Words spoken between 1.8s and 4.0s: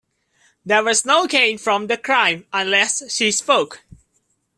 the crime unless she spoke.